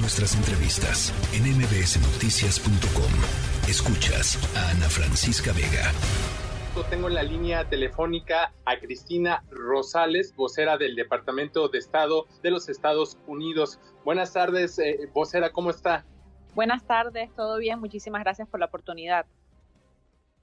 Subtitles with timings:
[0.00, 3.12] Nuestras entrevistas en mbsnoticias.com.
[3.68, 5.92] Escuchas a Ana Francisca Vega.
[6.88, 12.68] Tengo en la línea telefónica a Cristina Rosales, vocera del Departamento de Estado de los
[12.68, 13.80] Estados Unidos.
[14.04, 16.04] Buenas tardes, eh, vocera, ¿cómo está?
[16.54, 19.26] Buenas tardes, todo bien, muchísimas gracias por la oportunidad.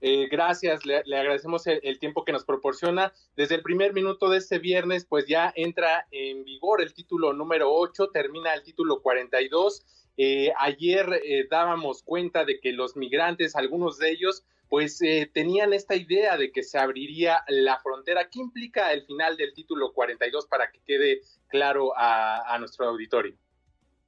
[0.07, 3.11] Eh, gracias, le, agradecemos el, tiempo que nos proporciona.
[3.35, 7.73] Desde el primer minuto de este viernes, pues ya entra en vigor el título número
[7.73, 9.83] 8, termina el título 42.
[10.17, 14.99] Eh, ayer eh, dábamos cuenta de que los migrantes, algunos de ellos, pues
[15.33, 18.29] tenían esta idea de que se abriría la frontera.
[18.29, 23.35] ¿Qué implica el final del título 42 para que quede claro a nuestro auditorio?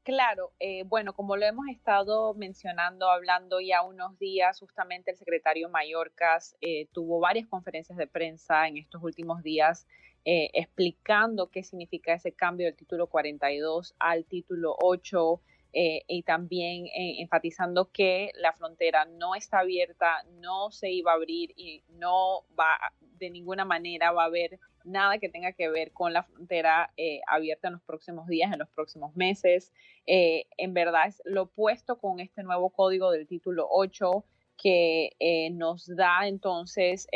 [0.08, 5.68] Claro, eh, bueno, como lo hemos estado mencionando, hablando ya unos días, justamente el secretario
[5.68, 9.86] Mallorcas eh, tuvo varias conferencias de prensa en estos últimos días
[10.24, 15.42] eh, explicando qué significa ese cambio del título 42 al título 8
[15.74, 21.84] y también enfatizando que la frontera no está abierta, no se iba a abrir y
[21.90, 26.24] no va de ninguna manera va a haber nada que tenga que ver con la
[26.24, 29.74] frontera eh, abierta en los próximos días, en los próximos meses.
[30.06, 34.24] Eh, en verdad es lo opuesto con este nuevo código del título 8
[34.58, 37.08] que eh, nos da entonces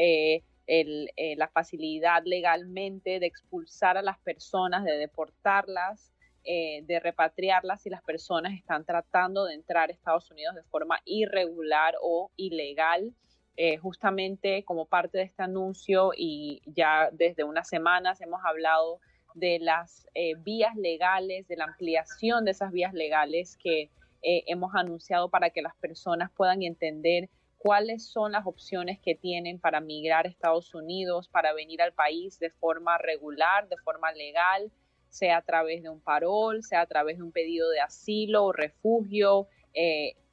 [0.67, 6.10] la facilidad legalmente de expulsar a las personas, de deportarlas,
[6.43, 11.95] de repatriarlas si las personas están tratando de entrar a Estados Unidos de forma irregular
[12.01, 13.13] o ilegal.
[13.57, 19.01] Eh, justamente como parte de este anuncio y ya desde unas semanas hemos hablado
[19.33, 24.73] de las eh, vías legales, de la ampliación de esas vías legales que eh, hemos
[24.73, 30.25] anunciado para que las personas puedan entender cuáles son las opciones que tienen para migrar
[30.25, 34.71] a Estados Unidos, para venir al país de forma regular, de forma legal,
[35.11, 38.51] sea a través de un parol, sea a través de un pedido de asilo o
[38.51, 39.47] refugio,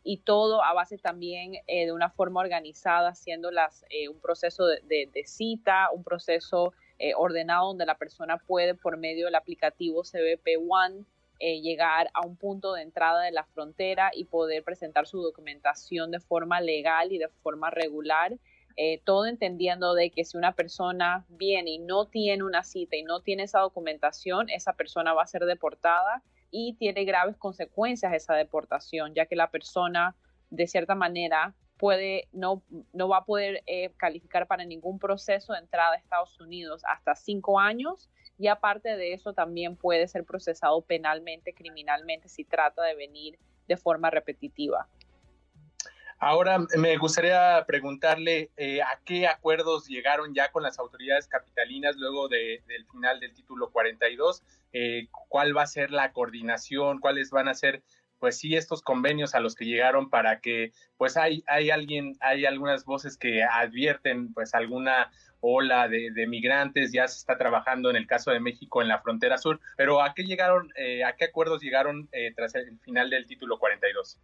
[0.08, 4.64] y todo a base también eh, de una forma organizada, haciendo las, eh, un proceso
[4.66, 10.66] de, cita, un proceso eh, ordenado donde la persona puede por medio del aplicativo CBP
[10.66, 11.04] One
[11.40, 16.18] llegar a un punto de entrada de la frontera y poder presentar su documentación de
[16.18, 18.32] forma legal y de forma regular.
[19.04, 23.20] Todo entendiendo de que si una persona viene y no tiene una cita y no
[23.20, 29.14] tiene esa documentación, esa persona va a ser deportada y tiene graves consecuencias esa deportación,
[29.14, 30.16] ya que la persona
[30.50, 32.62] de cierta manera puede no,
[32.92, 37.14] no va a poder eh, calificar para ningún proceso de entrada a Estados Unidos hasta
[37.14, 42.94] cinco años y aparte de eso también puede ser procesado penalmente, criminalmente si trata de
[42.94, 44.88] venir de forma repetitiva.
[46.20, 52.28] Ahora me gustaría preguntarle eh, a qué acuerdos llegaron ya con las autoridades capitalinas luego
[52.28, 54.42] del final del título 42,
[54.72, 57.84] eh, cuál va a ser la coordinación, cuáles van a ser
[58.18, 62.46] pues sí estos convenios a los que llegaron para que pues hay hay alguien hay
[62.46, 68.08] algunas voces que advierten pues alguna ola de, migrantes ya se está trabajando en el
[68.08, 71.62] caso de México en la frontera sur pero a qué llegaron eh, a qué acuerdos
[71.62, 74.18] llegaron tras el final del título 42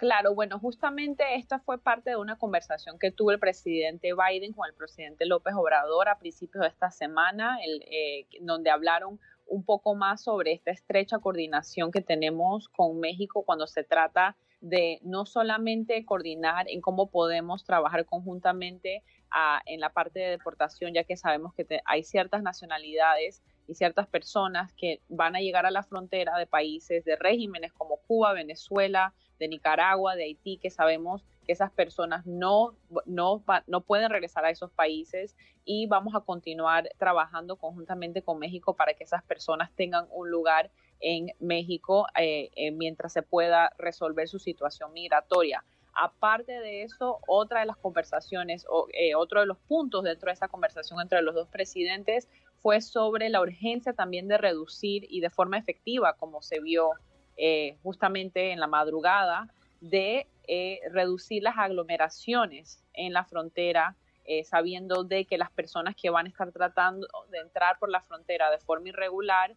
[0.00, 4.66] Claro, bueno, justamente esta fue parte de una conversación que tuvo el presidente Biden con
[4.66, 9.94] el presidente López Obrador a principios de esta semana, el, eh, donde hablaron un poco
[9.94, 16.02] más sobre esta estrecha coordinación que tenemos con México cuando se trata de no solamente
[16.06, 21.52] coordinar en cómo podemos trabajar conjuntamente ah, en la parte de deportación, ya que sabemos
[21.52, 26.46] que hay ciertas nacionalidades y ciertas personas que van a llegar a la frontera de
[26.46, 32.24] países, de regímenes como Cuba, Venezuela, de Nicaragua, de Haití, que sabemos que esas personas
[32.26, 35.34] no, no, no pueden regresar a esos países
[35.64, 40.70] y vamos a continuar trabajando conjuntamente con México para que esas personas tengan un lugar
[41.00, 45.64] en México eh, eh, mientras se pueda resolver su situación migratoria.
[45.94, 50.34] Aparte de eso, otra de las conversaciones, o, eh, otro de los puntos dentro de
[50.34, 52.28] esa conversación entre los dos presidentes
[52.60, 56.90] fue sobre la urgencia también de reducir y de forma efectiva, como se vio
[57.36, 59.48] eh, justamente en la madrugada,
[59.80, 66.10] de eh, reducir las aglomeraciones en la frontera, eh, sabiendo de que las personas que
[66.10, 69.54] van a estar tratando de entrar por la frontera de forma irregular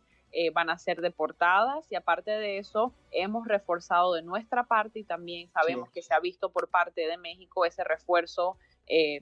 [0.53, 1.85] van a ser deportadas.
[1.91, 6.19] Y aparte de eso hemos reforzado de nuestra parte y también sabemos que se ha
[6.19, 8.57] visto por parte de México ese refuerzo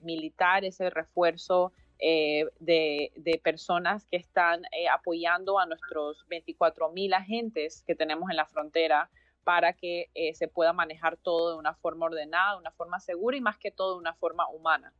[0.00, 1.70] militar, ese refuerzo
[2.04, 8.36] eh, de, personas que están eh, apoyando a nuestros 24 mil agentes que tenemos en
[8.36, 9.08] la frontera
[9.44, 13.36] para que eh, se pueda manejar todo de una forma ordenada, de una forma segura
[13.36, 14.92] y más que todo de una forma humana.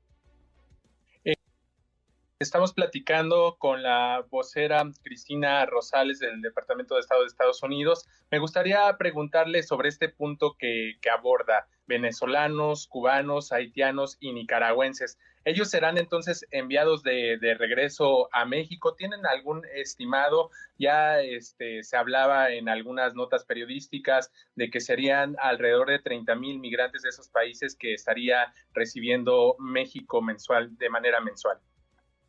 [2.43, 8.09] Estamos platicando con la vocera Cristina Rosales del Departamento de Estado de Estados Unidos.
[8.33, 15.21] Me gustaría preguntarle sobre este punto que, aborda venezolanos, cubanos, haitianos y nicaragüenses.
[15.45, 18.95] Ellos serán entonces enviados de, regreso a México.
[18.95, 20.51] ¿Tienen algún estimado?
[20.79, 26.59] Ya este, se hablaba en algunas notas periodísticas de que serían alrededor de 30 mil
[26.61, 31.59] migrantes de esos países que estaría recibiendo México mensual, de manera mensual.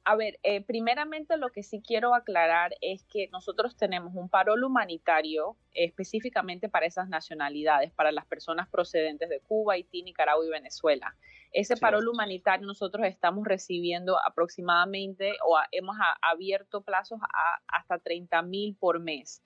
[0.05, 4.63] A ver, eh, primeramente lo que sí quiero aclarar es que nosotros tenemos un parol
[4.65, 11.15] humanitario específicamente para esas nacionalidades, para las personas procedentes de Cuba, Haití, Nicaragua y Venezuela.
[11.53, 18.75] Ese parol humanitario nosotros estamos recibiendo aproximadamente o hemos abierto plazos a hasta 30 mil
[18.75, 19.41] por mes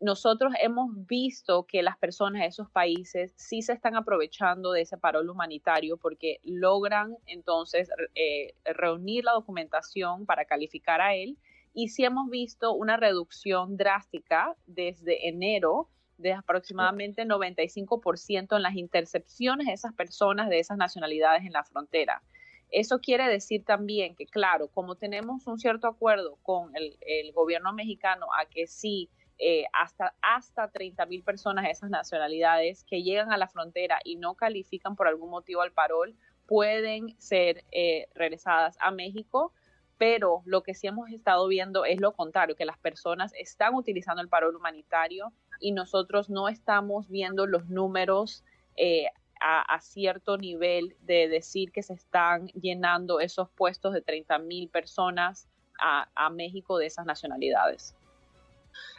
[0.00, 4.98] nosotros hemos visto que las personas de esos países sí se están aprovechando de ese
[4.98, 11.38] parol humanitario porque logran entonces eh, reunir la documentación para calificar a él
[11.72, 15.88] y sí hemos visto una reducción drástica desde enero
[16.18, 22.22] de aproximadamente 95% en las intercepciones de esas personas de esas nacionalidades en la frontera.
[22.70, 27.72] Eso quiere decir también que, claro, como tenemos un cierto acuerdo con el, el gobierno
[27.72, 33.32] mexicano a que sí eh, hasta, hasta 30 mil personas de esas nacionalidades que llegan
[33.32, 36.16] a la frontera y no califican por algún motivo al parol,
[36.46, 39.52] pueden ser eh, regresadas a México,
[39.98, 44.22] pero lo que sí hemos estado viendo es lo contrario, que las personas están utilizando
[44.22, 48.42] el parol humanitario y nosotros no estamos viendo los números
[48.76, 49.06] eh,
[49.38, 55.46] a, cierto nivel de decir que se están llenando esos puestos de 30 mil personas
[55.78, 57.94] a México de esas nacionalidades.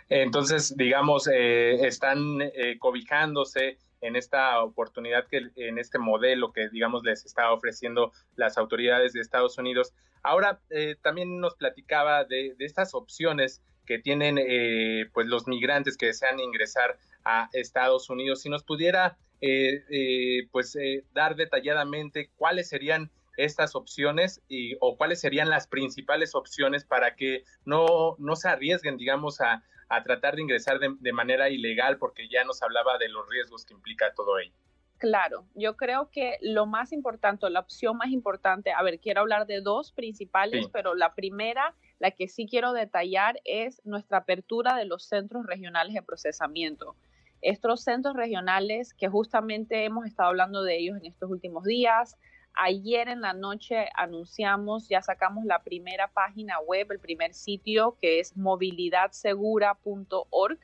[0.09, 7.03] Entonces, digamos, eh, están eh, cobijándose en esta oportunidad, que, en este modelo que, digamos,
[7.03, 9.94] les está ofreciendo las autoridades de Estados Unidos.
[10.24, 14.35] Ahora, eh, también nos platicaba de, estas opciones que tienen
[15.13, 18.41] pues los migrantes que desean ingresar a Estados Unidos.
[18.41, 19.18] Si nos pudiera
[20.51, 20.77] pues
[21.13, 27.43] dar detalladamente cuáles serían estas opciones y, o cuáles serían las principales opciones para que
[27.65, 32.43] no, no se arriesguen, digamos, a, a tratar de ingresar de, manera ilegal, porque ya
[32.43, 34.53] nos hablaba de los riesgos que implica todo ello.
[34.97, 39.45] Claro, yo creo que lo más importante, la opción más importante, a ver, quiero hablar
[39.45, 44.85] de dos principales, pero la primera, la que sí quiero detallar es nuestra apertura de
[44.85, 46.95] los centros regionales de procesamiento.
[47.41, 52.17] Estos centros regionales que justamente hemos estado hablando de ellos en estos últimos días,
[52.59, 58.19] Ayer en la noche anunciamos, ya sacamos la primera página web, el primer sitio que
[58.19, 60.57] es movilidadsegura.org,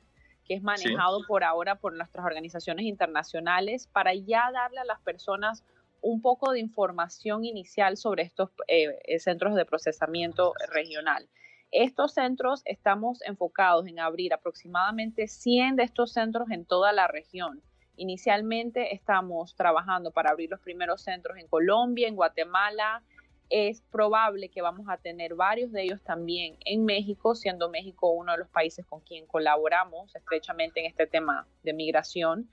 [0.43, 5.63] que es manejado por ahora por nuestras organizaciones internacionales, para ya darle a las personas
[6.01, 11.29] un poco de información inicial sobre estos eh, eh, centros de procesamiento regional.
[11.69, 17.61] Estos centros estamos enfocados en abrir aproximadamente 100 de estos centros en toda la región
[17.95, 23.03] Inicialmente estamos trabajando para abrir los primeros centros en Colombia, en Guatemala.
[23.49, 28.31] Es probable que vamos a tener varios de ellos también en México, siendo México uno
[28.31, 32.49] de los países con quien colaboramos estrechamente en este tema de migración.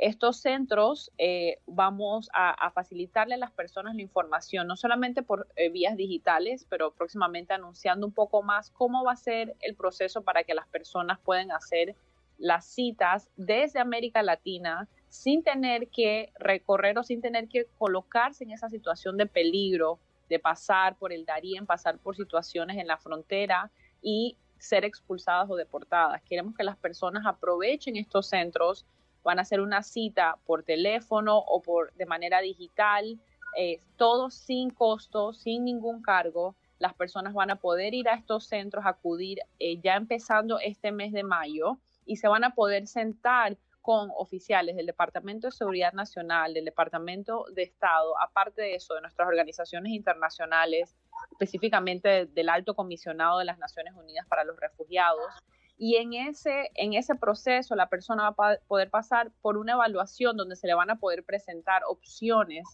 [0.00, 5.68] Estos centros eh, vamos a, facilitarle a las personas la información, no solamente por eh,
[5.68, 10.42] vías digitales, pero próximamente anunciando un poco más cómo va a ser el proceso para
[10.42, 11.96] que las personas puedan hacer
[12.40, 18.50] las citas desde América Latina sin tener que recorrer o sin tener que colocarse en
[18.50, 23.70] esa situación de peligro, de pasar por el Darién, pasar por situaciones en la frontera
[24.00, 26.22] y ser expulsadas o deportadas.
[26.22, 28.86] Queremos que las personas aprovechen estos centros,
[29.22, 33.18] van a hacer una cita por teléfono o por de manera digital,
[33.56, 36.54] eh, todo sin costo, sin ningún cargo.
[36.80, 41.12] Las personas van a poder ir a estos centros, acudir eh, ya empezando este mes
[41.12, 46.54] de mayo y se van a poder sentar con oficiales del Departamento de Seguridad Nacional,
[46.54, 50.96] del Departamento de Estado, aparte de eso, de nuestras organizaciones internacionales,
[51.32, 55.30] específicamente del Alto Comisionado de las Naciones Unidas para los Refugiados.
[55.76, 60.36] Y en ese, en ese proceso la persona va a poder pasar por una evaluación
[60.36, 62.64] donde se le van a poder presentar opciones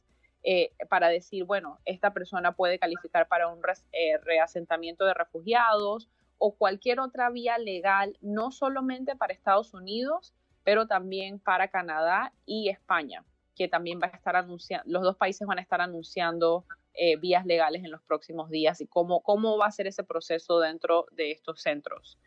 [0.49, 3.61] eh, para decir, bueno, esta persona puede calificar para un
[3.91, 10.87] eh, reasentamiento de refugiados o cualquier otra vía legal, no solamente para Estados Unidos, pero
[10.87, 13.25] también para Canadá y España,
[13.57, 17.45] que también va a estar anunciando, los dos países van a estar anunciando eh, vías
[17.45, 21.33] legales en los próximos días y cómo, cómo va a ser ese proceso dentro de
[21.33, 22.21] estos centros.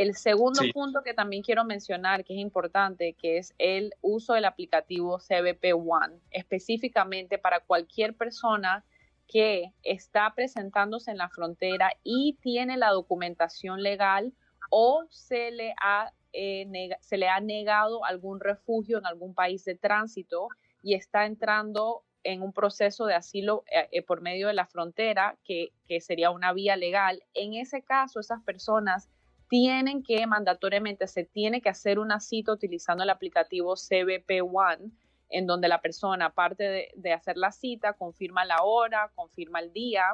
[0.00, 4.46] El segundo punto que también quiero mencionar, que es importante, que es el uso del
[4.46, 8.82] aplicativo CBP One, específicamente para cualquier persona
[9.28, 14.32] que está presentándose en la frontera y tiene la documentación legal
[14.70, 16.66] o se le ha, eh,
[17.02, 20.48] se le ha negado algún refugio en algún país de tránsito
[20.82, 25.36] y está entrando en un proceso de asilo eh, eh, por medio de la frontera,
[25.44, 27.22] que, que sería una vía legal.
[27.34, 29.10] En ese caso, esas personas
[29.50, 34.92] tienen que mandatoriamente, se tiene que hacer una cita utilizando el aplicativo CBP One,
[35.28, 40.04] en donde la persona, aparte de, hacer la cita, confirma la hora, confirma el día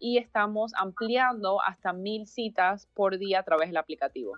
[0.00, 4.36] y estamos ampliando hasta mil citas por día a través del aplicativo.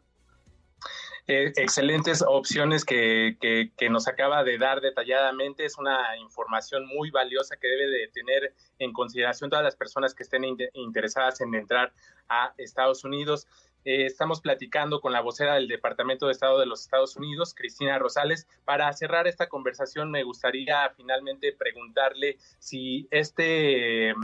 [1.29, 5.65] Eh, excelentes opciones que, que, nos acaba de dar detalladamente.
[5.65, 10.25] Es una información muy valiosa que debe de tener en consideración todas las personas que
[10.25, 10.45] estén
[10.75, 11.93] interesadas en entrar
[12.29, 13.47] a Estados Unidos.
[13.85, 17.99] Eh, estamos platicando con la vocera del Departamento de Estado de los Estados Unidos, Cristina
[17.99, 18.47] Rosales.
[18.65, 24.15] Para cerrar esta conversación, me gustaría finalmente preguntarle si este,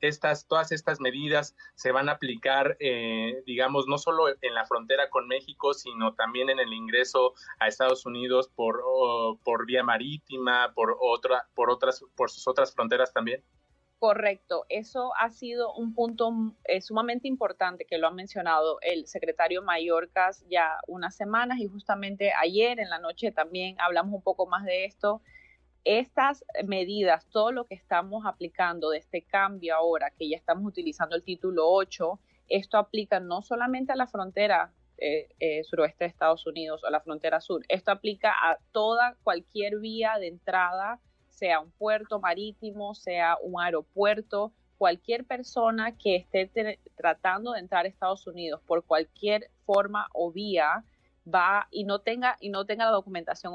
[0.00, 5.08] estas, todas estas medidas se van a aplicar, eh, digamos, no solo en la frontera
[5.08, 8.82] con México, sino también en el ingreso a Estados Unidos por,
[9.42, 13.42] por vía marítima, por, otra, por, otras, por sus otras fronteras también.
[13.98, 16.30] Correcto, eso ha sido un punto
[16.64, 22.32] eh, sumamente importante que lo ha mencionado el secretario Mayorkas ya unas semanas y justamente
[22.32, 25.20] ayer en la noche también hablamos un poco más de esto.
[25.82, 31.16] Estas medidas, todo lo que estamos aplicando de este cambio ahora, que ya estamos utilizando
[31.16, 36.46] el título 8, esto aplica no solamente a la frontera eh, eh, suroeste de Estados
[36.46, 41.00] Unidos o la frontera sur, esto aplica a toda cualquier vía de entrada
[41.38, 47.88] sea un puerto marítimo, sea un aeropuerto, cualquier persona que esté tratando de entrar a
[47.88, 50.84] Estados Unidos por cualquier forma o vía
[51.32, 53.52] va y no tenga y no tenga la documentación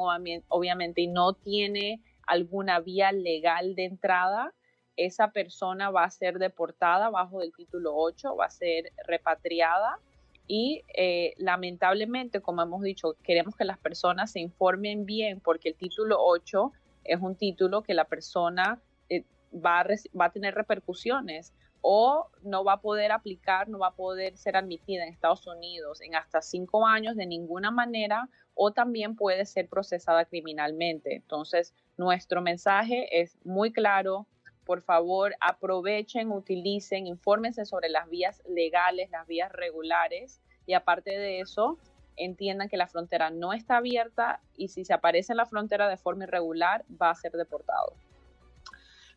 [0.47, 4.53] obviamente y no tiene alguna vía legal de entrada,
[4.95, 9.99] esa persona va a ser deportada bajo el título 8, va a ser repatriada
[10.47, 15.75] y eh, lamentablemente, como hemos dicho, queremos que las personas se informen bien porque el
[15.75, 16.71] título 8
[17.03, 19.87] es un título que la persona eh, va, a
[20.19, 24.55] va a tener repercusiones o no va a poder aplicar, no va a poder ser
[24.55, 29.67] admitida en Estados Unidos en hasta cinco años de ninguna manera o también puede ser
[29.67, 31.15] procesada criminalmente.
[31.15, 34.27] Entonces, nuestro mensaje es muy claro.
[34.63, 41.41] Por favor, aprovechen, utilicen, infórmense sobre las vías legales, las vías regulares y aparte de
[41.41, 41.77] eso,
[42.17, 45.97] entiendan que la frontera no está abierta y si se aparece en la frontera de
[45.97, 47.95] forma irregular va a ser deportado.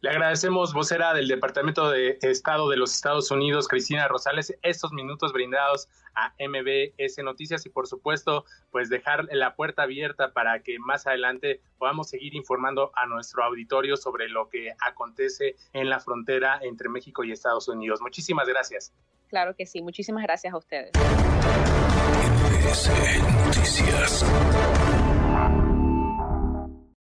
[0.03, 5.33] Le agradecemos, vocera del Departamento de Estado de los Estados Unidos, Cristina Rosales, estos minutos
[5.33, 11.07] brindados a MBS Noticias y por supuesto, pues dejar la puerta abierta para que más
[11.07, 16.91] adelante podamos seguir informando a nuestro auditorio sobre lo que acontece en la frontera entre
[16.91, 18.01] México y Estados Unidos.
[18.03, 18.93] Muchísimas gracias.
[19.29, 20.93] Claro que sí, muchísimas gracias a ustedes.
[22.67, 24.25] Noticias.